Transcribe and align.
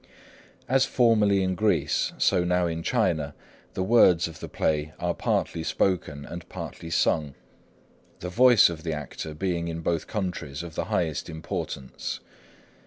As 0.67 0.83
formerly 0.85 1.43
in 1.43 1.53
Greece, 1.53 2.11
so 2.17 2.43
now 2.43 2.65
in 2.65 2.81
China, 2.81 3.35
the 3.75 3.83
words 3.83 4.27
of 4.27 4.39
the 4.39 4.49
play 4.49 4.93
are 4.99 5.13
partly 5.13 5.61
spoken 5.61 6.25
and 6.25 6.49
partly 6.49 6.89
sung, 6.89 7.35
the 8.19 8.29
voice 8.29 8.67
of 8.67 8.81
the 8.81 8.93
actor 8.93 9.35
being, 9.35 9.67
in 9.67 9.81
both 9.81 10.07
countries, 10.07 10.63
of 10.63 10.73
the 10.73 10.85
highest 10.85 11.29
importance. 11.29 12.19